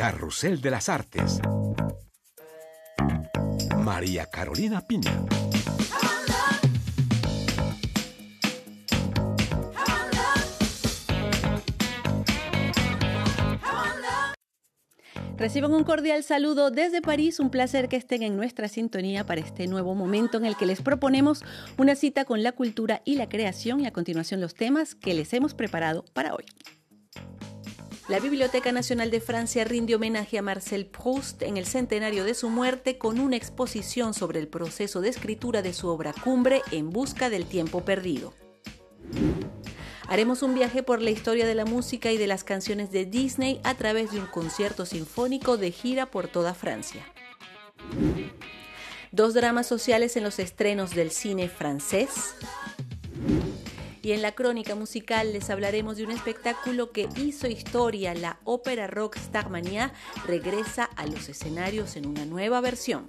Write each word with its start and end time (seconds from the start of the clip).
Carrusel 0.00 0.62
de 0.62 0.70
las 0.70 0.88
Artes. 0.88 1.40
María 3.76 4.24
Carolina 4.24 4.80
Piña. 4.86 5.26
Reciban 15.36 15.74
un 15.74 15.84
cordial 15.84 16.22
saludo 16.22 16.70
desde 16.70 17.02
París, 17.02 17.38
un 17.38 17.50
placer 17.50 17.90
que 17.90 17.96
estén 17.96 18.22
en 18.22 18.38
nuestra 18.38 18.68
sintonía 18.68 19.26
para 19.26 19.42
este 19.42 19.66
nuevo 19.66 19.94
momento 19.94 20.38
en 20.38 20.46
el 20.46 20.56
que 20.56 20.64
les 20.64 20.80
proponemos 20.80 21.44
una 21.76 21.94
cita 21.94 22.24
con 22.24 22.42
la 22.42 22.52
cultura 22.52 23.02
y 23.04 23.16
la 23.16 23.28
creación 23.28 23.80
y 23.80 23.86
a 23.86 23.92
continuación 23.92 24.40
los 24.40 24.54
temas 24.54 24.94
que 24.94 25.12
les 25.12 25.30
hemos 25.34 25.52
preparado 25.52 26.06
para 26.14 26.34
hoy. 26.34 26.46
La 28.10 28.18
Biblioteca 28.18 28.72
Nacional 28.72 29.12
de 29.12 29.20
Francia 29.20 29.62
rinde 29.62 29.94
homenaje 29.94 30.36
a 30.36 30.42
Marcel 30.42 30.86
Proust 30.86 31.42
en 31.42 31.56
el 31.56 31.64
centenario 31.64 32.24
de 32.24 32.34
su 32.34 32.50
muerte 32.50 32.98
con 32.98 33.20
una 33.20 33.36
exposición 33.36 34.14
sobre 34.14 34.40
el 34.40 34.48
proceso 34.48 35.00
de 35.00 35.10
escritura 35.10 35.62
de 35.62 35.72
su 35.72 35.86
obra 35.86 36.12
cumbre 36.12 36.60
En 36.72 36.90
Busca 36.90 37.30
del 37.30 37.46
Tiempo 37.46 37.84
Perdido. 37.84 38.34
Haremos 40.08 40.42
un 40.42 40.56
viaje 40.56 40.82
por 40.82 41.00
la 41.00 41.10
historia 41.10 41.46
de 41.46 41.54
la 41.54 41.64
música 41.64 42.10
y 42.10 42.18
de 42.18 42.26
las 42.26 42.42
canciones 42.42 42.90
de 42.90 43.06
Disney 43.06 43.60
a 43.62 43.74
través 43.74 44.10
de 44.10 44.18
un 44.18 44.26
concierto 44.26 44.86
sinfónico 44.86 45.56
de 45.56 45.70
gira 45.70 46.10
por 46.10 46.26
toda 46.26 46.52
Francia. 46.52 47.06
Dos 49.12 49.34
dramas 49.34 49.68
sociales 49.68 50.16
en 50.16 50.24
los 50.24 50.40
estrenos 50.40 50.96
del 50.96 51.12
cine 51.12 51.48
francés. 51.48 52.34
Y 54.02 54.12
en 54.12 54.22
la 54.22 54.32
crónica 54.32 54.74
musical 54.74 55.32
les 55.32 55.50
hablaremos 55.50 55.96
de 55.96 56.04
un 56.04 56.10
espectáculo 56.10 56.90
que 56.90 57.08
hizo 57.16 57.46
historia. 57.46 58.14
La 58.14 58.38
ópera 58.44 58.86
rock 58.86 59.16
Starmania 59.16 59.92
regresa 60.26 60.84
a 60.84 61.06
los 61.06 61.28
escenarios 61.28 61.96
en 61.96 62.06
una 62.06 62.24
nueva 62.24 62.60
versión. 62.60 63.06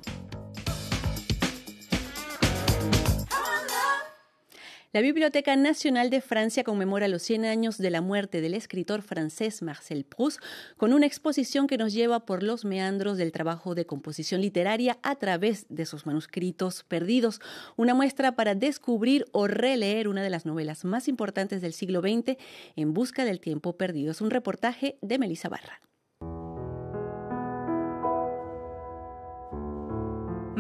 La 4.94 5.00
Biblioteca 5.00 5.56
Nacional 5.56 6.10
de 6.10 6.20
Francia 6.20 6.66
conmemora 6.66 7.08
los 7.08 7.22
100 7.22 7.46
años 7.46 7.78
de 7.78 7.90
la 7.90 8.02
muerte 8.02 8.42
del 8.42 8.54
escritor 8.54 9.02
francés 9.02 9.62
Marcel 9.62 10.04
Proust 10.04 10.42
con 10.76 10.92
una 10.92 11.06
exposición 11.06 11.68
que 11.68 11.78
nos 11.78 11.94
lleva 11.94 12.26
por 12.26 12.44
los 12.44 12.66
meandros 12.66 13.18
del 13.18 13.32
trabajo 13.32 13.74
de 13.74 13.86
composición 13.86 14.42
literaria 14.42 15.00
a 15.02 15.16
través 15.16 15.66
de 15.70 15.86
sus 15.86 16.06
manuscritos 16.06 16.84
perdidos, 16.84 17.40
una 17.78 17.94
muestra 17.94 18.34
para 18.34 18.54
descubrir 18.54 19.28
o 19.32 19.48
releer 19.48 20.10
una 20.10 20.24
de 20.24 20.30
las 20.30 20.46
novelas 20.46 20.84
más 20.84 21.08
importantes 21.08 21.62
del 21.62 21.72
siglo 21.72 22.02
XX 22.02 22.36
en 22.76 22.94
busca 22.94 23.24
del 23.24 23.40
tiempo 23.40 23.78
perdido. 23.78 24.12
Es 24.12 24.20
un 24.20 24.30
reportaje 24.30 24.98
de 25.02 25.20
Melissa 25.20 25.48
Barra. 25.48 25.80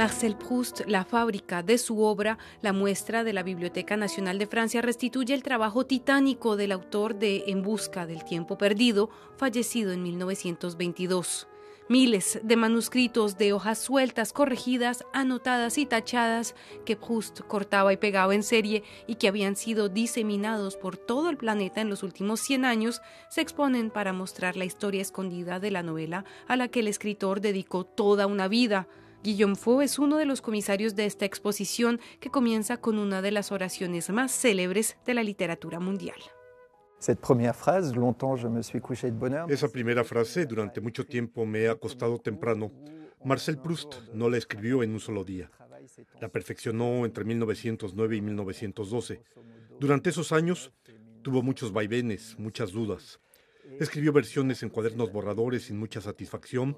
Marcel 0.01 0.35
Proust, 0.35 0.81
la 0.87 1.05
fábrica 1.05 1.61
de 1.61 1.77
su 1.77 2.01
obra, 2.01 2.39
la 2.63 2.73
muestra 2.73 3.23
de 3.23 3.33
la 3.33 3.43
Biblioteca 3.43 3.97
Nacional 3.97 4.39
de 4.39 4.47
Francia, 4.47 4.81
restituye 4.81 5.35
el 5.35 5.43
trabajo 5.43 5.85
titánico 5.85 6.55
del 6.55 6.71
autor 6.71 7.13
de 7.13 7.43
En 7.45 7.61
Busca 7.61 8.07
del 8.07 8.25
Tiempo 8.25 8.57
Perdido, 8.57 9.11
fallecido 9.37 9.91
en 9.91 10.01
1922. 10.01 11.47
Miles 11.87 12.39
de 12.41 12.55
manuscritos 12.55 13.37
de 13.37 13.53
hojas 13.53 13.77
sueltas, 13.77 14.33
corregidas, 14.33 15.05
anotadas 15.13 15.77
y 15.77 15.85
tachadas 15.85 16.55
que 16.83 16.95
Proust 16.95 17.41
cortaba 17.41 17.93
y 17.93 17.97
pegaba 17.97 18.33
en 18.33 18.41
serie 18.41 18.81
y 19.05 19.15
que 19.15 19.27
habían 19.27 19.55
sido 19.55 19.87
diseminados 19.87 20.77
por 20.77 20.97
todo 20.97 21.29
el 21.29 21.37
planeta 21.37 21.79
en 21.79 21.91
los 21.91 22.01
últimos 22.01 22.39
100 22.39 22.65
años, 22.65 23.01
se 23.29 23.41
exponen 23.41 23.91
para 23.91 24.13
mostrar 24.13 24.57
la 24.57 24.65
historia 24.65 25.03
escondida 25.03 25.59
de 25.59 25.69
la 25.69 25.83
novela 25.83 26.25
a 26.47 26.55
la 26.55 26.69
que 26.69 26.79
el 26.79 26.87
escritor 26.87 27.39
dedicó 27.39 27.83
toda 27.83 28.25
una 28.25 28.47
vida. 28.47 28.87
Guillaume 29.23 29.55
Faux 29.55 29.83
es 29.83 29.99
uno 29.99 30.17
de 30.17 30.25
los 30.25 30.41
comisarios 30.41 30.95
de 30.95 31.05
esta 31.05 31.25
exposición 31.25 31.99
que 32.19 32.31
comienza 32.31 32.77
con 32.77 32.97
una 32.97 33.21
de 33.21 33.29
las 33.29 33.51
oraciones 33.51 34.09
más 34.09 34.31
célebres 34.31 34.97
de 35.05 35.13
la 35.13 35.21
literatura 35.21 35.79
mundial. 35.79 36.17
Esa 36.99 37.15
primera 39.67 40.03
frase 40.03 40.45
durante 40.47 40.81
mucho 40.81 41.05
tiempo 41.05 41.45
me 41.45 41.67
ha 41.67 41.73
acostado 41.73 42.17
temprano. 42.17 42.71
Marcel 43.23 43.59
Proust 43.59 43.93
no 44.13 44.27
la 44.27 44.37
escribió 44.37 44.81
en 44.81 44.91
un 44.93 44.99
solo 44.99 45.23
día. 45.23 45.51
La 46.19 46.29
perfeccionó 46.29 47.05
entre 47.05 47.23
1909 47.23 48.15
y 48.15 48.21
1912. 48.21 49.23
Durante 49.79 50.09
esos 50.09 50.31
años 50.31 50.71
tuvo 51.21 51.43
muchos 51.43 51.71
vaivenes, 51.71 52.39
muchas 52.39 52.71
dudas. 52.71 53.19
Escribió 53.79 54.13
versiones 54.13 54.63
en 54.63 54.69
cuadernos 54.69 55.11
borradores 55.11 55.65
sin 55.65 55.77
mucha 55.77 56.01
satisfacción, 56.01 56.77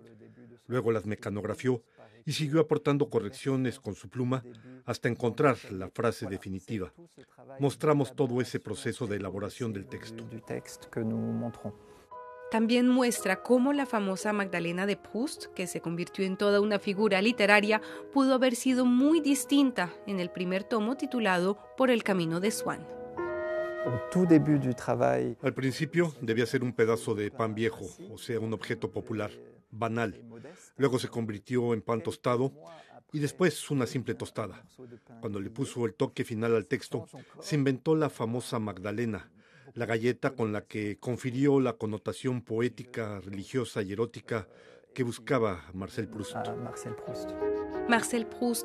luego 0.67 0.91
las 0.91 1.05
mecanografió 1.05 1.83
y 2.25 2.33
siguió 2.33 2.61
aportando 2.61 3.09
correcciones 3.09 3.79
con 3.79 3.95
su 3.95 4.09
pluma 4.09 4.43
hasta 4.85 5.09
encontrar 5.09 5.57
la 5.71 5.89
frase 5.89 6.27
definitiva. 6.27 6.93
Mostramos 7.59 8.15
todo 8.15 8.41
ese 8.41 8.59
proceso 8.59 9.07
de 9.07 9.17
elaboración 9.17 9.73
del 9.73 9.85
texto. 9.87 10.25
También 12.51 12.87
muestra 12.87 13.41
cómo 13.41 13.73
la 13.73 13.87
famosa 13.87 14.31
Magdalena 14.31 14.85
de 14.85 14.95
Proust, 14.95 15.45
que 15.55 15.65
se 15.65 15.81
convirtió 15.81 16.23
en 16.23 16.37
toda 16.37 16.61
una 16.61 16.77
figura 16.77 17.19
literaria, 17.19 17.81
pudo 18.13 18.35
haber 18.35 18.55
sido 18.55 18.85
muy 18.85 19.21
distinta 19.21 19.91
en 20.05 20.19
el 20.19 20.29
primer 20.29 20.63
tomo 20.63 20.95
titulado 20.95 21.57
Por 21.77 21.89
el 21.89 22.03
camino 22.03 22.39
de 22.39 22.51
Swann. 22.51 22.85
Al 25.41 25.53
principio 25.53 26.13
debía 26.21 26.45
ser 26.45 26.63
un 26.63 26.73
pedazo 26.73 27.15
de 27.15 27.31
pan 27.31 27.55
viejo, 27.55 27.85
o 28.11 28.17
sea, 28.19 28.39
un 28.39 28.53
objeto 28.53 28.91
popular 28.91 29.31
banal. 29.73 30.21
Luego 30.77 30.99
se 30.99 31.09
convirtió 31.09 31.73
en 31.73 31.81
pan 31.81 32.01
tostado 32.01 32.53
y 33.11 33.19
después 33.19 33.69
una 33.71 33.85
simple 33.85 34.15
tostada. 34.15 34.65
Cuando 35.21 35.39
le 35.39 35.49
puso 35.49 35.85
el 35.85 35.93
toque 35.93 36.23
final 36.23 36.55
al 36.55 36.67
texto, 36.67 37.07
se 37.39 37.55
inventó 37.55 37.95
la 37.95 38.09
famosa 38.09 38.59
Magdalena, 38.59 39.31
la 39.73 39.85
galleta 39.85 40.31
con 40.31 40.53
la 40.53 40.65
que 40.65 40.97
confirió 40.99 41.59
la 41.59 41.73
connotación 41.73 42.41
poética, 42.41 43.19
religiosa 43.21 43.81
y 43.81 43.91
erótica 43.91 44.47
que 44.93 45.03
buscaba 45.03 45.65
Marcel 45.73 46.07
Proust. 46.07 46.35
Marcel 46.35 46.95
Proust 46.95 47.52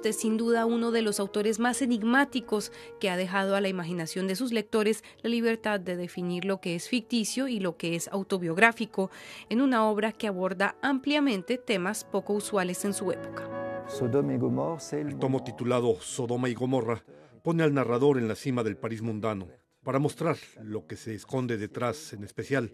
es 0.05 0.17
sin 0.17 0.37
duda 0.37 0.65
uno 0.65 0.91
de 0.91 1.03
los 1.03 1.21
autores 1.21 1.59
más 1.59 1.83
enigmáticos 1.83 2.73
que 3.01 3.11
ha 3.11 3.17
dejado 3.17 3.57
a 3.57 3.61
la 3.61 3.69
imaginación 3.69 4.27
de 4.27 4.37
sus 4.37 4.53
lectores 4.53 5.03
la 5.23 5.31
libertad 5.31 5.81
de 5.81 5.97
definir 5.97 6.45
lo 6.45 6.61
que 6.61 6.75
es 6.75 6.89
ficticio 6.89 7.49
y 7.49 7.61
lo 7.61 7.77
que 7.77 7.97
es 7.97 8.09
autobiográfico 8.09 9.11
en 9.51 9.61
una 9.61 9.87
obra 9.87 10.13
que 10.13 10.29
aborda 10.29 10.77
ampliamente 10.83 11.59
temas 11.59 12.05
poco 12.05 12.33
usuales 12.33 12.85
en 12.85 12.95
su 12.95 13.11
época. 13.11 13.49
El 14.93 15.19
tomo 15.19 15.43
titulado 15.43 16.01
Sodoma 16.01 16.49
y 16.49 16.55
Gomorra 16.55 17.03
pone 17.43 17.63
al 17.65 17.75
narrador 17.75 18.19
en 18.19 18.29
la 18.29 18.35
cima 18.35 18.63
del 18.63 18.77
París 18.77 19.03
mundano 19.03 19.49
para 19.83 19.99
mostrar 19.99 20.37
lo 20.63 20.87
que 20.87 20.97
se 20.97 21.15
esconde 21.15 21.57
detrás, 21.57 22.13
en 22.13 22.23
especial 22.23 22.73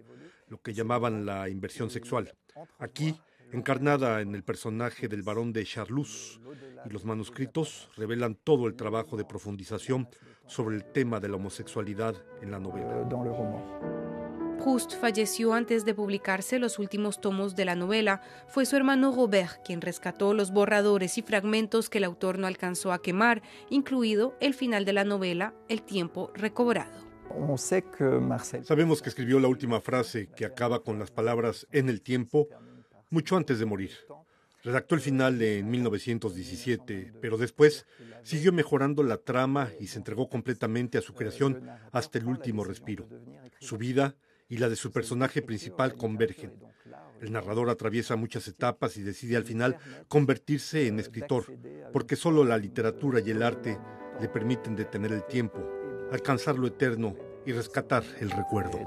lo 0.48 0.60
que 0.60 0.74
llamaban 0.74 1.24
la 1.24 1.48
inversión 1.48 1.90
sexual. 1.90 2.32
Aquí 2.78 3.14
encarnada 3.54 4.20
en 4.20 4.34
el 4.34 4.42
personaje 4.42 5.08
del 5.08 5.22
barón 5.22 5.52
de 5.52 5.64
Charlus, 5.64 6.40
y 6.84 6.90
los 6.90 7.04
manuscritos 7.04 7.88
revelan 7.96 8.34
todo 8.34 8.66
el 8.66 8.74
trabajo 8.74 9.16
de 9.16 9.24
profundización 9.24 10.08
sobre 10.46 10.76
el 10.76 10.84
tema 10.84 11.20
de 11.20 11.28
la 11.28 11.36
homosexualidad 11.36 12.14
en 12.42 12.50
la 12.50 12.58
novela. 12.58 13.08
Proust 14.58 14.94
falleció 14.98 15.52
antes 15.52 15.84
de 15.84 15.94
publicarse 15.94 16.58
los 16.58 16.78
últimos 16.78 17.20
tomos 17.20 17.54
de 17.54 17.64
la 17.64 17.74
novela. 17.74 18.22
Fue 18.48 18.66
su 18.66 18.76
hermano 18.76 19.14
Robert 19.14 19.60
quien 19.64 19.80
rescató 19.80 20.34
los 20.34 20.52
borradores 20.52 21.18
y 21.18 21.22
fragmentos 21.22 21.88
que 21.88 21.98
el 21.98 22.04
autor 22.04 22.38
no 22.38 22.46
alcanzó 22.46 22.92
a 22.92 23.02
quemar, 23.02 23.42
incluido 23.70 24.36
el 24.40 24.54
final 24.54 24.84
de 24.84 24.92
la 24.92 25.04
novela 25.04 25.54
El 25.68 25.82
tiempo 25.82 26.30
recobrado. 26.34 27.04
Sabemos 28.62 29.02
que 29.02 29.08
escribió 29.08 29.40
la 29.40 29.48
última 29.48 29.80
frase 29.80 30.28
que 30.36 30.44
acaba 30.44 30.82
con 30.82 30.98
las 30.98 31.10
palabras 31.10 31.66
en 31.72 31.88
el 31.88 32.00
tiempo 32.00 32.48
mucho 33.14 33.36
antes 33.36 33.60
de 33.60 33.64
morir. 33.64 33.92
Redactó 34.64 34.94
el 34.94 35.00
final 35.00 35.40
en 35.40 35.70
1917, 35.70 37.12
pero 37.20 37.38
después 37.38 37.86
siguió 38.22 38.52
mejorando 38.52 39.02
la 39.02 39.18
trama 39.18 39.70
y 39.78 39.86
se 39.86 39.98
entregó 39.98 40.28
completamente 40.28 40.98
a 40.98 41.02
su 41.02 41.14
creación 41.14 41.68
hasta 41.92 42.18
el 42.18 42.26
último 42.26 42.64
respiro. 42.64 43.06
Su 43.60 43.78
vida 43.78 44.16
y 44.48 44.56
la 44.56 44.68
de 44.68 44.76
su 44.76 44.90
personaje 44.90 45.42
principal 45.42 45.94
convergen. 45.94 46.52
El 47.20 47.32
narrador 47.32 47.70
atraviesa 47.70 48.16
muchas 48.16 48.48
etapas 48.48 48.96
y 48.96 49.02
decide 49.02 49.36
al 49.36 49.44
final 49.44 49.78
convertirse 50.08 50.88
en 50.88 50.98
escritor, 50.98 51.44
porque 51.92 52.16
solo 52.16 52.42
la 52.44 52.58
literatura 52.58 53.20
y 53.20 53.30
el 53.30 53.42
arte 53.42 53.78
le 54.20 54.28
permiten 54.28 54.74
detener 54.74 55.12
el 55.12 55.24
tiempo, 55.24 55.62
alcanzar 56.10 56.58
lo 56.58 56.66
eterno 56.66 57.14
y 57.46 57.52
rescatar 57.52 58.02
el 58.20 58.30
recuerdo. 58.30 58.80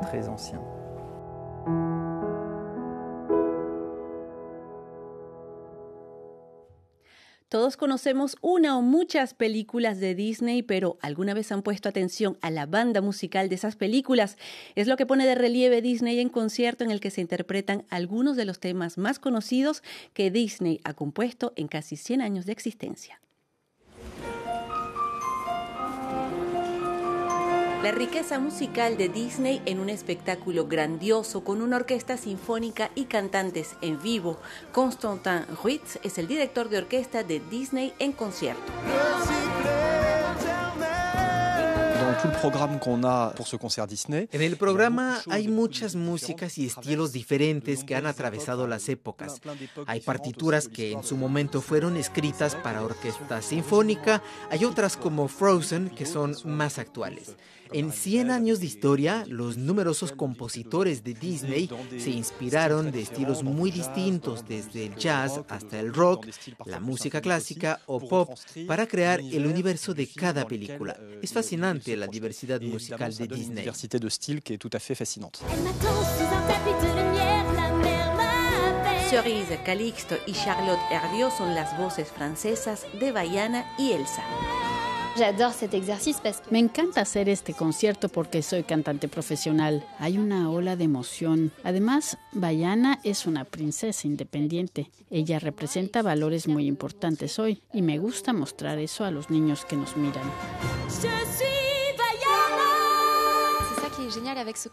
Todos 7.50 7.78
conocemos 7.78 8.36
una 8.42 8.78
o 8.78 8.82
muchas 8.82 9.34
películas 9.34 10.02
de 10.02 10.16
Disney, 10.16 10.64
pero 10.64 10.98
¿alguna 11.02 11.34
vez 11.34 11.54
han 11.54 11.62
puesto 11.62 11.88
atención 11.88 12.38
a 12.42 12.52
la 12.52 12.66
banda 12.66 13.00
musical 13.00 13.48
de 13.48 13.56
esas 13.56 13.78
películas? 13.78 14.38
Es 14.76 14.88
lo 14.88 14.98
que 14.98 15.06
pone 15.06 15.26
de 15.26 15.34
relieve 15.34 15.82
Disney 15.82 16.20
en 16.20 16.28
concierto 16.28 16.84
en 16.84 16.92
el 16.92 17.00
que 17.00 17.10
se 17.10 17.22
interpretan 17.22 17.86
algunos 17.90 18.36
de 18.36 18.44
los 18.44 18.60
temas 18.60 18.98
más 18.98 19.18
conocidos 19.18 19.82
que 20.14 20.30
Disney 20.30 20.82
ha 20.84 20.94
compuesto 20.94 21.54
en 21.56 21.70
casi 21.70 21.96
100 21.96 22.22
años 22.22 22.46
de 22.46 22.52
existencia. 22.52 23.22
La 27.84 27.92
riqueza 27.92 28.40
musical 28.40 28.98
de 28.98 29.08
Disney 29.08 29.62
en 29.66 29.80
un 29.80 29.90
espectáculo 29.90 30.68
grandioso 30.68 31.44
con 31.44 31.62
una 31.62 31.76
orquesta 31.76 32.18
sinfónica 32.18 32.90
y 32.96 33.06
cantantes 33.06 33.76
en 33.82 34.02
vivo. 34.02 34.40
Constantin 34.72 35.46
Ruiz 35.62 36.00
es 36.04 36.18
el 36.18 36.28
director 36.28 36.70
de 36.70 36.80
orquesta 36.80 37.24
de 37.24 37.40
Disney 37.40 37.94
en 38.00 38.14
concierto. 38.14 38.74
En 44.32 44.42
el 44.42 44.58
programa 44.58 45.22
hay 45.30 45.48
muchas 45.48 45.96
músicas 45.96 46.58
y 46.58 46.66
estilos 46.66 47.14
diferentes 47.14 47.84
que 47.84 47.96
han 47.96 48.06
atravesado 48.06 48.68
las 48.68 48.90
épocas. 48.90 49.40
Hay 49.86 50.02
partituras 50.02 50.68
que 50.68 50.92
en 50.92 51.04
su 51.04 51.16
momento 51.16 51.62
fueron 51.62 51.96
escritas 51.96 52.56
para 52.56 52.84
orquesta 52.84 53.42
sinfónica, 53.42 54.24
hay 54.50 54.66
otras 54.66 54.98
como 54.98 55.28
Frozen 55.28 55.90
que 55.90 56.06
son 56.06 56.36
más 56.46 56.80
actuales. 56.80 57.36
En 57.74 57.92
100 57.92 58.32
años 58.32 58.60
de 58.60 58.66
historia, 58.66 59.26
los 59.28 59.58
numerosos 59.58 60.14
compositores 60.14 61.04
de 61.04 61.14
Disney 61.14 61.70
se 61.98 62.12
inspiraron 62.12 62.92
de 62.92 63.02
estilos 63.02 63.44
muy 63.44 63.72
distintos, 63.72 64.46
desde 64.48 64.86
el 64.86 64.96
jazz 64.96 65.42
hasta 65.50 65.80
el 65.80 65.94
rock, 65.94 66.28
la 66.66 66.80
música 66.80 67.20
clásica 67.20 67.82
o 67.86 68.00
pop, 68.00 68.38
para 68.68 68.88
crear 68.88 69.20
el 69.20 69.46
universo 69.46 69.94
de 69.94 70.08
cada 70.08 70.48
película. 70.48 70.98
Es 71.22 71.34
fascinante 71.34 71.98
la 71.98 72.07
diversidad 72.08 72.62
musical 72.62 73.16
de 73.16 73.28
Disney. 73.28 73.66
Cerise, 79.10 79.60
Calixto 79.64 80.16
y 80.26 80.34
Charlotte 80.34 80.80
Hervieux 80.92 81.34
son 81.38 81.56
las 81.56 81.78
voces 81.78 82.10
francesas 82.12 82.86
de 83.00 83.14
Bayana 83.14 83.66
y 83.78 83.94
Elsa. 83.94 84.24
Me 86.52 86.60
encanta 86.60 87.02
hacer 87.02 87.28
este 87.28 87.54
concierto 87.54 88.08
porque 88.10 88.44
soy 88.44 88.64
cantante 88.64 89.08
profesional. 89.08 89.84
Hay 89.98 90.20
una 90.20 90.52
ola 90.52 90.76
de 90.76 90.84
emoción. 90.84 91.52
Además, 91.64 92.18
Bayana 92.34 93.00
es 93.04 93.26
una 93.26 93.44
princesa 93.44 94.06
independiente. 94.06 94.92
Ella 95.10 95.40
representa 95.40 96.04
valores 96.04 96.48
muy 96.48 96.68
importantes 96.68 97.40
hoy 97.40 97.64
y 97.74 97.82
me 97.82 97.98
gusta 97.98 98.32
mostrar 98.32 98.78
eso 98.78 99.06
a 99.06 99.12
los 99.12 99.32
niños 99.32 99.66
que 99.66 99.76
nos 99.76 99.98
miran. 99.98 100.30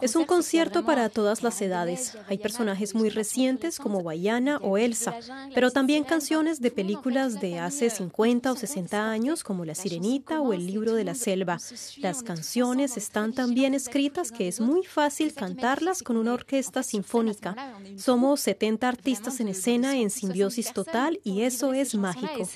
Es 0.00 0.16
un 0.16 0.24
concierto 0.24 0.84
para 0.84 1.08
todas 1.08 1.42
las 1.42 1.60
edades. 1.60 2.16
Hay 2.28 2.38
personajes 2.38 2.94
muy 2.94 3.10
recientes 3.10 3.78
como 3.78 4.02
Bayana 4.02 4.58
o 4.58 4.78
Elsa, 4.78 5.14
pero 5.54 5.70
también 5.70 6.04
canciones 6.04 6.60
de 6.60 6.70
películas 6.70 7.40
de 7.40 7.58
hace 7.58 7.90
50 7.90 8.52
o 8.52 8.56
60 8.56 9.10
años 9.10 9.44
como 9.44 9.64
La 9.64 9.74
Sirenita 9.74 10.40
o 10.40 10.52
El 10.52 10.66
Libro 10.66 10.94
de 10.94 11.04
la 11.04 11.14
Selva. 11.14 11.58
Las 11.98 12.22
canciones 12.22 12.96
están 12.96 13.32
tan 13.32 13.54
bien 13.54 13.74
escritas 13.74 14.30
que 14.30 14.48
es 14.48 14.60
muy 14.60 14.84
fácil 14.84 15.34
cantarlas 15.34 16.02
con 16.02 16.16
una 16.16 16.34
orquesta 16.34 16.82
sinfónica. 16.82 17.74
Somos 17.96 18.40
70 18.40 18.88
artistas 18.88 19.40
en 19.40 19.48
escena 19.48 19.96
en 19.96 20.10
simbiosis 20.10 20.72
total 20.72 21.20
y 21.24 21.42
eso 21.42 21.72
es 21.72 21.94
mágico. 21.94 22.48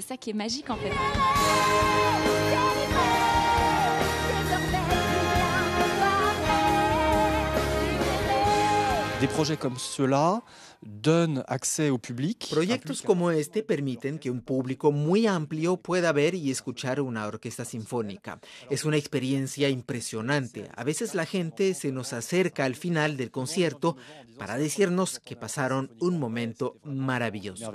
Proyectos 12.51 13.03
como 13.03 13.33
este 13.33 13.65
permiten 13.65 14.21
que 14.21 14.31
un 14.31 14.41
público 14.41 14.93
muy 14.93 15.27
amplio 15.27 15.77
pueda 15.77 16.13
ver 16.13 16.37
y 16.37 16.53
escuchar 16.53 17.01
una 17.01 17.27
orquesta 17.27 17.65
sinfónica. 17.65 18.39
Es 18.71 18.85
una 18.85 18.97
experiencia 18.97 19.69
impresionante. 19.69 20.71
A 20.77 20.85
veces 20.85 21.17
la 21.17 21.27
gente 21.27 21.75
se 21.75 21.91
nos 21.91 22.13
acerca 22.13 22.65
al 22.65 22.77
final 22.77 23.17
del 23.17 23.33
concierto 23.33 23.97
para 24.39 24.57
decirnos 24.57 25.19
que 25.19 25.35
pasaron 25.35 25.91
un 25.99 26.21
momento 26.21 26.77
maravilloso. 26.85 27.73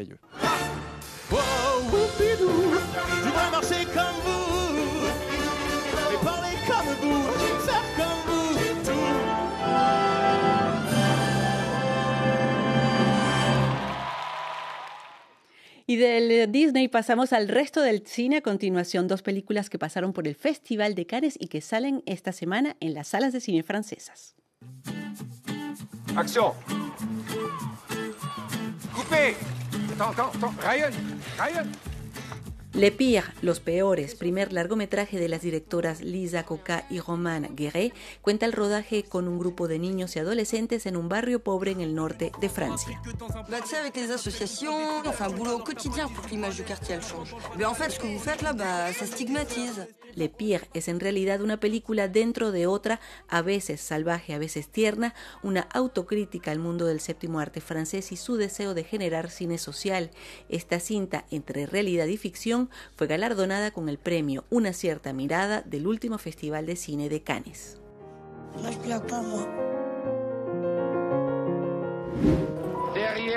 Y 15.93 15.95
del 15.95 16.51
Disney 16.51 16.87
pasamos 16.87 17.33
al 17.33 17.47
resto 17.47 17.79
del 17.79 18.01
cine. 18.07 18.37
A 18.37 18.41
continuación, 18.41 19.07
dos 19.07 19.21
películas 19.21 19.69
que 19.69 19.77
pasaron 19.77 20.11
por 20.11 20.27
el 20.27 20.33
Festival 20.33 20.95
de 20.95 21.05
Cannes 21.05 21.35
y 21.39 21.49
que 21.49 21.61
salen 21.61 22.01
esta 22.07 22.31
semana 22.31 22.75
en 22.79 22.95
las 22.95 23.09
salas 23.09 23.31
de 23.31 23.39
cine 23.39 23.61
francesas. 23.61 24.33
¡Acción! 26.15 26.53
¡Coupé! 28.95 29.35
Ryan, 30.63 30.93
Ryan. 31.37 31.92
Le 32.73 32.91
Pire, 32.91 33.25
Los 33.43 33.59
Peores, 33.59 34.15
primer 34.15 34.51
largometraje 34.51 35.19
de 35.19 35.29
las 35.29 35.43
directoras 35.43 36.01
Lisa 36.01 36.43
Coca 36.43 36.87
y 36.89 36.99
Romane 36.99 37.51
Guéret, 37.53 37.93
cuenta 38.23 38.47
el 38.47 38.51
rodaje 38.51 39.03
con 39.03 39.27
un 39.27 39.37
grupo 39.37 39.67
de 39.67 39.77
niños 39.77 40.15
y 40.15 40.19
adolescentes 40.19 40.87
en 40.87 40.97
un 40.97 41.07
barrio 41.07 41.43
pobre 41.43 41.69
en 41.69 41.81
el 41.81 41.93
norte 41.93 42.31
de 42.41 42.49
Francia. 42.49 42.99
avec 43.79 43.95
les 43.95 44.11
associations, 44.11 45.05
enfin 45.05 45.29
boulot 45.29 45.59
au 45.59 45.63
quotidien 45.63 46.07
pour 46.07 46.25
que 46.25 46.31
l'image 46.31 46.55
du 46.55 46.63
quartier 46.63 46.95
elle 46.95 47.03
change. 47.03 47.35
Mais 47.57 47.65
en 47.65 47.75
fait, 47.75 47.91
ce 47.91 47.99
que 47.99 48.07
vous 48.07 48.19
faites 48.19 48.41
là, 48.41 48.53
bah, 48.53 48.91
ça 48.91 49.05
stigmatise. 49.05 49.87
Le 50.15 50.27
Pire 50.27 50.65
es 50.73 50.89
en 50.89 50.99
realidad 50.99 51.41
una 51.41 51.59
película 51.59 52.07
dentro 52.07 52.51
de 52.51 52.67
otra, 52.67 52.99
a 53.29 53.41
veces 53.41 53.81
salvaje, 53.81 54.33
a 54.33 54.37
veces 54.37 54.67
tierna, 54.67 55.15
una 55.41 55.61
autocrítica 55.61 56.51
al 56.51 56.59
mundo 56.59 56.85
del 56.85 56.99
séptimo 56.99 57.39
arte 57.39 57.61
francés 57.61 58.11
y 58.11 58.15
su 58.15 58.35
deseo 58.35 58.73
de 58.73 58.83
generar 58.83 59.31
cine 59.31 59.57
social. 59.57 60.11
Esta 60.49 60.79
cinta, 60.79 61.25
entre 61.31 61.65
realidad 61.65 62.05
y 62.05 62.17
ficción, 62.17 62.62
fue 62.95 63.07
galardonada 63.07 63.71
con 63.71 63.89
el 63.89 63.97
premio 63.97 64.43
Una 64.49 64.73
cierta 64.73 65.13
mirada 65.13 65.61
del 65.61 65.87
último 65.87 66.17
Festival 66.17 66.65
de 66.65 66.75
Cine 66.75 67.09
de 67.09 67.21
Cannes. 67.21 67.79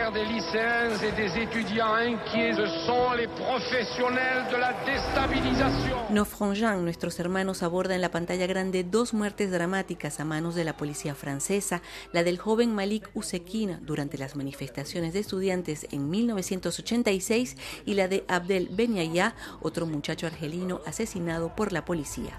Derrière 0.07 0.27
des 0.27 0.35
lycéens 0.35 0.99
et 1.03 1.13
des 1.13 1.43
étudiants 1.43 1.95
inquiets, 1.95 2.55
ce 2.55 2.67
sont 2.87 3.13
les 3.17 3.27
professionnels 3.27 4.47
de 4.51 4.57
la 4.57 4.73
déstabilisation. 4.85 5.97
Nos 6.11 6.25
Frangin, 6.25 6.77
nuestros 6.77 7.19
hermanos, 7.19 7.63
aborda 7.63 7.95
en 7.95 8.01
la 8.01 8.11
pantalla 8.11 8.47
grande 8.47 8.85
dos 8.85 9.15
muertes 9.15 9.51
dramáticas 9.51 10.21
a 10.21 10.25
manos 10.25 10.55
de 10.55 10.65
la 10.65 10.77
policía 10.77 11.15
francesa, 11.15 11.83
la 12.13 12.23
del 12.23 12.39
joven 12.39 12.75
Malik 12.75 13.09
Ousekine 13.15 13.79
durante 13.83 14.19
las 14.19 14.37
manifestaciones 14.37 15.13
de 15.13 15.21
estudiantes 15.21 15.87
en 15.91 16.09
1986 16.09 17.57
y 17.85 17.95
la 17.95 18.07
de 18.07 18.25
Abdel 18.29 18.69
Benyaya, 18.71 19.35
otro 19.61 19.87
muchacho 19.87 20.27
argelino 20.27 20.83
asesinado 20.87 21.55
por 21.57 21.73
la 21.73 21.85
policía. 21.85 22.39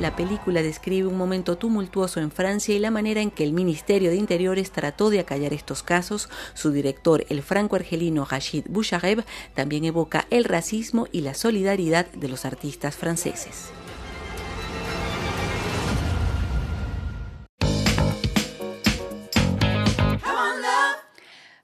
La 0.00 0.16
película 0.16 0.62
describe 0.62 1.06
un 1.06 1.18
momento 1.18 1.58
tumultuoso 1.58 2.18
en 2.20 2.30
Francia 2.30 2.74
y 2.74 2.78
la 2.78 2.90
manera 2.90 3.20
en 3.20 3.30
que 3.30 3.44
el 3.44 3.52
Ministerio 3.52 4.10
de 4.10 4.16
Interiores 4.16 4.70
trató 4.70 5.10
de 5.10 5.20
acallar 5.20 5.52
estos 5.52 5.82
casos. 5.82 6.30
Su 6.54 6.72
director, 6.72 7.26
el 7.28 7.42
franco-argelino 7.42 8.24
Rachid 8.24 8.64
Bouchareb, 8.68 9.24
también 9.54 9.84
evoca 9.84 10.26
el 10.30 10.44
racismo 10.44 11.08
y 11.12 11.20
la 11.20 11.34
solidaridad 11.34 12.06
de 12.06 12.28
los 12.28 12.46
artistas 12.46 12.96
franceses. 12.96 13.70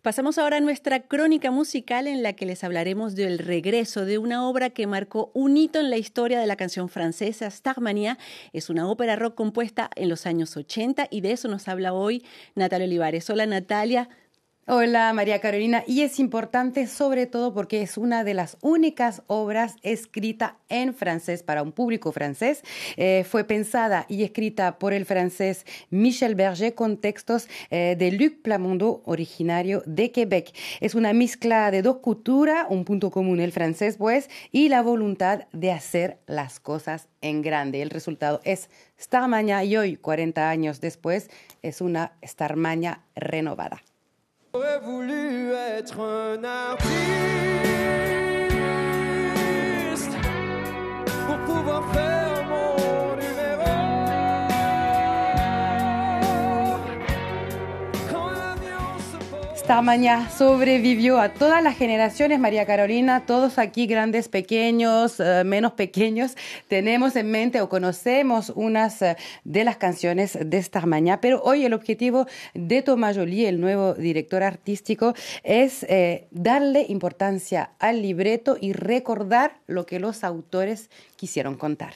Pasamos 0.08 0.38
ahora 0.38 0.56
a 0.56 0.60
nuestra 0.60 1.00
crónica 1.00 1.50
musical 1.50 2.06
en 2.06 2.22
la 2.22 2.32
que 2.32 2.46
les 2.46 2.64
hablaremos 2.64 3.14
del 3.14 3.38
regreso 3.38 4.06
de 4.06 4.16
una 4.16 4.48
obra 4.48 4.70
que 4.70 4.86
marcó 4.86 5.30
un 5.34 5.58
hito 5.58 5.80
en 5.80 5.90
la 5.90 5.98
historia 5.98 6.40
de 6.40 6.46
la 6.46 6.56
canción 6.56 6.88
francesa. 6.88 7.50
Starmania 7.50 8.16
es 8.54 8.70
una 8.70 8.88
ópera 8.88 9.16
rock 9.16 9.34
compuesta 9.34 9.90
en 9.96 10.08
los 10.08 10.24
años 10.24 10.56
80 10.56 11.08
y 11.10 11.20
de 11.20 11.32
eso 11.32 11.46
nos 11.48 11.68
habla 11.68 11.92
hoy 11.92 12.24
Natalia 12.54 12.86
Olivares. 12.86 13.28
Hola 13.28 13.44
Natalia, 13.44 14.08
Hola 14.70 15.10
María 15.14 15.40
Carolina, 15.40 15.82
y 15.86 16.02
es 16.02 16.20
importante 16.20 16.86
sobre 16.88 17.24
todo 17.24 17.54
porque 17.54 17.80
es 17.80 17.96
una 17.96 18.22
de 18.22 18.34
las 18.34 18.58
únicas 18.60 19.22
obras 19.26 19.76
escrita 19.80 20.58
en 20.68 20.92
francés 20.92 21.42
para 21.42 21.62
un 21.62 21.72
público 21.72 22.12
francés. 22.12 22.62
Eh, 22.98 23.24
fue 23.26 23.44
pensada 23.44 24.04
y 24.10 24.24
escrita 24.24 24.78
por 24.78 24.92
el 24.92 25.06
francés 25.06 25.64
Michel 25.88 26.34
Berger 26.34 26.74
con 26.74 26.98
textos 26.98 27.48
eh, 27.70 27.96
de 27.98 28.12
Luc 28.12 28.42
Plamondon, 28.42 29.00
originario 29.06 29.82
de 29.86 30.12
Quebec. 30.12 30.54
Es 30.80 30.94
una 30.94 31.14
mezcla 31.14 31.70
de 31.70 31.80
dos 31.80 32.00
culturas, 32.00 32.66
un 32.68 32.84
punto 32.84 33.10
común 33.10 33.40
el 33.40 33.52
francés 33.52 33.96
pues, 33.96 34.28
y 34.52 34.68
la 34.68 34.82
voluntad 34.82 35.46
de 35.54 35.72
hacer 35.72 36.18
las 36.26 36.60
cosas 36.60 37.08
en 37.22 37.40
grande. 37.40 37.80
El 37.80 37.88
resultado 37.88 38.42
es 38.44 38.68
Starmania 39.00 39.64
y 39.64 39.78
hoy, 39.78 39.96
40 39.96 40.50
años 40.50 40.82
después, 40.82 41.30
es 41.62 41.80
una 41.80 42.18
Starmania 42.22 43.00
renovada. 43.16 43.80
J'aurais 44.54 44.78
voulu 44.80 45.52
être 45.52 46.00
un 46.00 46.42
artiste 46.42 46.88
Tamaña 59.68 60.30
sobrevivió 60.30 61.20
a 61.20 61.28
todas 61.28 61.62
las 61.62 61.76
generaciones, 61.76 62.40
María 62.40 62.64
Carolina, 62.64 63.26
todos 63.26 63.58
aquí, 63.58 63.86
grandes, 63.86 64.30
pequeños, 64.30 65.20
eh, 65.20 65.44
menos 65.44 65.72
pequeños, 65.72 66.38
tenemos 66.68 67.14
en 67.16 67.30
mente 67.30 67.60
o 67.60 67.68
conocemos 67.68 68.50
unas 68.56 69.02
eh, 69.02 69.18
de 69.44 69.64
las 69.64 69.76
canciones 69.76 70.38
de 70.42 70.62
Starmaña, 70.62 71.20
pero 71.20 71.42
hoy 71.42 71.66
el 71.66 71.74
objetivo 71.74 72.24
de 72.54 72.80
Tomás 72.80 73.18
Jolie, 73.18 73.46
el 73.46 73.60
nuevo 73.60 73.92
director 73.92 74.42
artístico, 74.42 75.12
es 75.42 75.82
eh, 75.82 76.28
darle 76.30 76.86
importancia 76.88 77.72
al 77.78 78.00
libreto 78.00 78.56
y 78.58 78.72
recordar 78.72 79.58
lo 79.66 79.84
que 79.84 80.00
los 80.00 80.24
autores 80.24 80.88
quisieron 81.16 81.56
contar. 81.56 81.92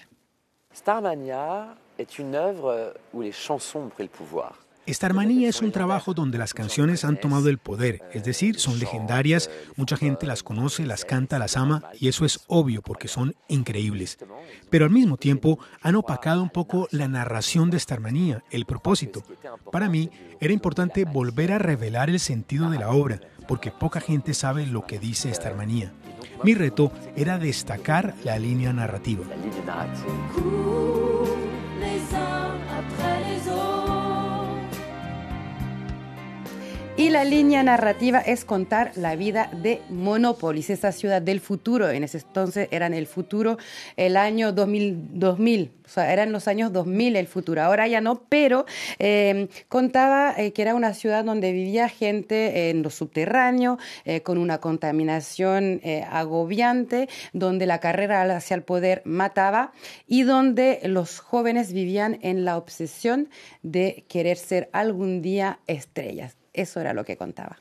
Starmania 0.76 1.74
es 1.96 2.18
una 2.18 2.48
obra 2.48 2.92
où 3.14 3.22
les 3.22 3.32
chansons 3.32 3.90
prennent 3.94 4.10
le 4.10 4.18
pouvoir. 4.18 4.61
Starmania 4.88 5.48
es 5.48 5.62
un 5.62 5.70
trabajo 5.70 6.12
donde 6.12 6.38
las 6.38 6.54
canciones 6.54 7.04
han 7.04 7.20
tomado 7.20 7.48
el 7.48 7.58
poder, 7.58 8.02
es 8.12 8.24
decir, 8.24 8.58
son 8.58 8.80
legendarias, 8.80 9.48
mucha 9.76 9.96
gente 9.96 10.26
las 10.26 10.42
conoce, 10.42 10.86
las 10.86 11.04
canta, 11.04 11.38
las 11.38 11.56
ama, 11.56 11.84
y 12.00 12.08
eso 12.08 12.24
es 12.24 12.40
obvio 12.48 12.82
porque 12.82 13.06
son 13.06 13.34
increíbles. 13.48 14.18
Pero 14.70 14.84
al 14.84 14.90
mismo 14.90 15.16
tiempo 15.16 15.60
han 15.82 15.94
opacado 15.94 16.42
un 16.42 16.50
poco 16.50 16.88
la 16.90 17.06
narración 17.06 17.70
de 17.70 17.78
Starmania, 17.78 18.42
el 18.50 18.66
propósito. 18.66 19.22
Para 19.70 19.88
mí 19.88 20.10
era 20.40 20.52
importante 20.52 21.04
volver 21.04 21.52
a 21.52 21.58
revelar 21.58 22.10
el 22.10 22.18
sentido 22.18 22.68
de 22.68 22.78
la 22.78 22.90
obra, 22.90 23.20
porque 23.46 23.70
poca 23.70 24.00
gente 24.00 24.34
sabe 24.34 24.66
lo 24.66 24.86
que 24.86 24.98
dice 24.98 25.32
Starmania. 25.32 25.92
Mi 26.42 26.54
reto 26.54 26.90
era 27.16 27.38
destacar 27.38 28.14
la 28.24 28.38
línea 28.38 28.72
narrativa. 28.72 29.24
Y 37.02 37.10
la 37.10 37.24
línea 37.24 37.64
narrativa 37.64 38.20
es 38.20 38.44
contar 38.44 38.92
la 38.94 39.16
vida 39.16 39.50
de 39.60 39.82
Monopolis, 39.90 40.70
esa 40.70 40.92
ciudad 40.92 41.20
del 41.20 41.40
futuro. 41.40 41.90
En 41.90 42.04
ese 42.04 42.18
entonces 42.18 42.68
eran 42.70 42.94
el 42.94 43.08
futuro, 43.08 43.58
el 43.96 44.16
año 44.16 44.52
2000, 44.52 45.18
2000 45.18 45.72
o 45.84 45.88
sea, 45.88 46.12
eran 46.12 46.30
los 46.30 46.46
años 46.46 46.72
2000 46.72 47.16
el 47.16 47.26
futuro. 47.26 47.60
Ahora 47.60 47.88
ya 47.88 48.00
no, 48.00 48.22
pero 48.28 48.66
eh, 49.00 49.48
contaba 49.68 50.32
eh, 50.38 50.52
que 50.52 50.62
era 50.62 50.76
una 50.76 50.94
ciudad 50.94 51.24
donde 51.24 51.50
vivía 51.50 51.88
gente 51.88 52.70
en 52.70 52.84
lo 52.84 52.90
subterráneo, 52.90 53.78
eh, 54.04 54.20
con 54.20 54.38
una 54.38 54.58
contaminación 54.58 55.80
agobiante, 56.08 57.08
donde 57.32 57.66
la 57.66 57.80
carrera 57.80 58.22
hacia 58.22 58.54
el 58.54 58.62
poder 58.62 59.02
mataba 59.04 59.72
y 60.06 60.22
donde 60.22 60.78
los 60.84 61.18
jóvenes 61.18 61.72
vivían 61.72 62.20
en 62.22 62.44
la 62.44 62.56
obsesión 62.56 63.28
de 63.64 64.04
querer 64.08 64.36
ser 64.36 64.70
algún 64.72 65.20
día 65.20 65.58
estrellas. 65.66 66.41
Eso 66.52 66.80
era 66.80 66.94
lo 66.94 67.04
que 67.04 67.16
contaba. 67.16 67.58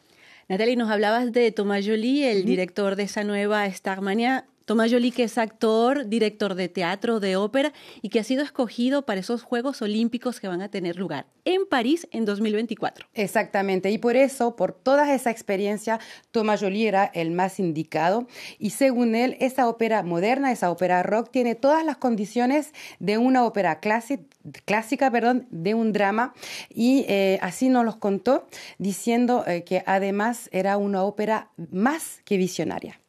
Natalie, 0.48 0.76
nos 0.76 0.92
hablabas 0.92 1.32
de 1.32 1.52
Tomás 1.52 1.86
Jolie, 1.86 2.32
el 2.32 2.46
director 2.46 2.96
de 2.96 3.04
esa 3.04 3.24
nueva 3.24 3.70
Starmania. 3.72 4.46
Tomás 4.72 4.90
Jolie, 4.90 5.12
que 5.12 5.24
es 5.24 5.38
actor, 5.38 6.08
director 6.08 6.56
de 6.56 6.70
teatro, 6.70 7.20
de 7.20 7.36
ópera 7.36 7.74
y 8.02 8.08
que 8.08 8.22
ha 8.22 8.24
sido 8.24 8.42
escogido 8.42 9.02
para 9.02 9.20
esos 9.20 9.44
Juegos 9.44 9.82
Olímpicos 9.82 10.40
que 10.40 10.48
van 10.48 10.62
a 10.62 10.70
tener 10.70 10.96
lugar 10.96 11.26
en 11.44 11.66
París 11.66 12.08
en 12.12 12.24
2024. 12.24 13.06
Exactamente, 13.14 13.92
y 13.92 13.98
por 13.98 14.16
eso, 14.16 14.56
por 14.56 14.72
toda 14.72 15.14
esa 15.14 15.30
experiencia, 15.30 16.00
Tomás 16.32 16.62
Jolie 16.62 16.88
era 16.88 17.04
el 17.04 17.32
más 17.32 17.60
indicado 17.60 18.30
y 18.60 18.70
según 18.70 19.14
él, 19.14 19.36
esa 19.42 19.68
ópera 19.68 20.04
moderna, 20.04 20.54
esa 20.54 20.72
ópera 20.72 21.04
rock, 21.04 21.32
tiene 21.32 21.56
todas 21.56 21.84
las 21.84 21.98
condiciones 21.98 22.72
de 23.00 23.18
una 23.18 23.44
ópera 23.44 23.82
clásica 23.82 24.24
clásica, 24.64 25.12
perdón, 25.12 25.48
de 25.52 25.74
un 25.74 25.92
drama 25.92 26.34
y 26.70 27.04
eh, 27.10 27.40
así 27.42 27.68
nos 27.68 27.84
los 27.84 27.98
contó 27.98 28.48
diciendo 28.78 29.44
eh, 29.46 29.66
que 29.66 29.84
además 29.86 30.48
era 30.54 30.78
una 30.78 31.04
ópera 31.04 31.50
más 31.72 32.22
que 32.24 32.38
visionaria. 32.38 33.01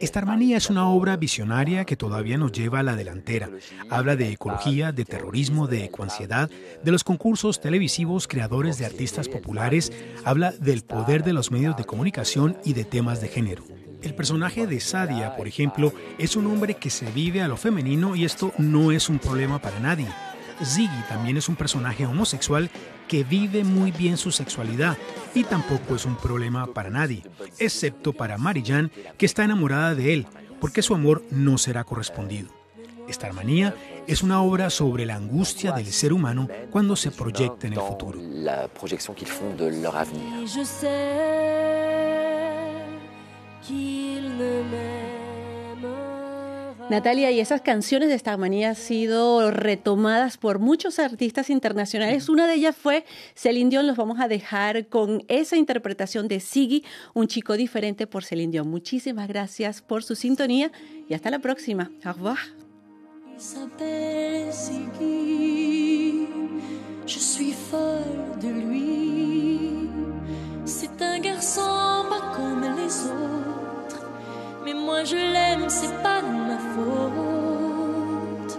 Starmania 0.00 0.56
es 0.56 0.70
una 0.70 0.88
obra 0.88 1.16
visionaria 1.16 1.84
que 1.84 1.96
todavía 1.96 2.36
nos 2.36 2.52
lleva 2.52 2.80
a 2.80 2.82
la 2.82 2.96
delantera. 2.96 3.50
Habla 3.90 4.16
de 4.16 4.32
ecología, 4.32 4.92
de 4.92 5.04
terrorismo, 5.04 5.66
de 5.66 5.84
ecoansiedad, 5.84 6.50
de 6.82 6.92
los 6.92 7.04
concursos 7.04 7.60
televisivos 7.60 8.28
creadores 8.28 8.78
de 8.78 8.86
artistas 8.86 9.28
populares, 9.28 9.92
habla 10.24 10.52
del 10.52 10.82
poder 10.82 11.24
de 11.24 11.32
los 11.32 11.50
medios 11.50 11.76
de 11.76 11.84
comunicación 11.84 12.56
y 12.64 12.74
de 12.74 12.84
temas 12.84 13.20
de 13.20 13.28
género. 13.28 13.64
El 14.02 14.14
personaje 14.14 14.66
de 14.66 14.80
Sadia, 14.80 15.34
por 15.34 15.48
ejemplo, 15.48 15.92
es 16.18 16.36
un 16.36 16.46
hombre 16.46 16.74
que 16.74 16.90
se 16.90 17.10
vive 17.12 17.40
a 17.40 17.48
lo 17.48 17.56
femenino 17.56 18.14
y 18.14 18.26
esto 18.26 18.52
no 18.58 18.92
es 18.92 19.08
un 19.08 19.18
problema 19.18 19.60
para 19.60 19.80
nadie. 19.80 20.08
Ziggy 20.62 21.02
también 21.08 21.36
es 21.36 21.48
un 21.48 21.56
personaje 21.56 22.06
homosexual 22.06 22.70
que 23.08 23.24
vive 23.24 23.64
muy 23.64 23.90
bien 23.90 24.16
su 24.16 24.30
sexualidad 24.30 24.96
y 25.34 25.44
tampoco 25.44 25.94
es 25.94 26.04
un 26.04 26.16
problema 26.16 26.66
para 26.66 26.90
nadie, 26.90 27.22
excepto 27.58 28.12
para 28.12 28.38
Marijan, 28.38 28.90
que 29.18 29.26
está 29.26 29.44
enamorada 29.44 29.94
de 29.94 30.14
él, 30.14 30.26
porque 30.60 30.82
su 30.82 30.94
amor 30.94 31.22
no 31.30 31.58
será 31.58 31.84
correspondido. 31.84 32.48
Esta 33.08 33.26
armonía 33.26 33.74
es 34.06 34.22
una 34.22 34.42
obra 34.42 34.70
sobre 34.70 35.04
la 35.04 35.16
angustia 35.16 35.72
del 35.72 35.86
ser 35.86 36.12
humano 36.12 36.48
cuando 36.70 36.96
se 36.96 37.10
proyecta 37.10 37.66
en 37.66 37.74
el 37.74 37.80
futuro. 37.80 38.18
La 38.20 38.68
proyección 38.68 39.14
qu'ils 39.14 39.30
font 39.30 39.56
de 39.58 39.70
leur 39.82 39.96
avenir. 39.96 40.48
Natalia, 46.90 47.30
y 47.30 47.40
esas 47.40 47.62
canciones 47.62 48.08
de 48.08 48.14
esta 48.14 48.36
manía 48.36 48.70
han 48.70 48.74
sido 48.76 49.50
retomadas 49.50 50.36
por 50.36 50.58
muchos 50.58 50.98
artistas 50.98 51.48
internacionales. 51.48 52.28
Una 52.28 52.46
de 52.46 52.54
ellas 52.54 52.76
fue 52.76 53.04
Celine 53.34 53.70
Dion. 53.70 53.86
Los 53.86 53.96
vamos 53.96 54.20
a 54.20 54.28
dejar 54.28 54.88
con 54.88 55.24
esa 55.28 55.56
interpretación 55.56 56.28
de 56.28 56.40
Siggy, 56.40 56.84
un 57.14 57.26
chico 57.26 57.56
diferente 57.56 58.06
por 58.06 58.24
Celine 58.24 58.52
Dion. 58.52 58.68
Muchísimas 58.68 59.28
gracias 59.28 59.80
por 59.80 60.04
su 60.04 60.14
sintonía 60.14 60.70
y 61.08 61.14
hasta 61.14 61.30
la 61.30 61.38
próxima. 61.38 61.90
Au 62.04 62.12
revoir. 62.12 62.38
Je 67.06 67.20
suis 67.20 67.52
folle 67.52 68.38
de 68.40 68.48
lui. 68.48 69.90
C'est 70.64 71.02
un 71.02 71.18
garçon 71.18 72.06
pas 72.08 72.32
comme 72.34 72.62
les 72.76 73.06
autres. 73.06 73.43
Mais 74.64 74.74
moi 74.74 75.04
je 75.04 75.16
l'aime, 75.16 75.68
c'est 75.68 75.94
pas 76.02 76.22
de 76.22 76.32
ma 76.48 76.58
faute. 76.74 78.58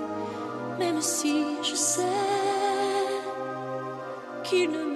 Même 0.77 1.01
si 1.01 1.33
je 1.63 1.75
sais 1.75 2.03
qu'il 4.43 4.69
ne 4.71 4.94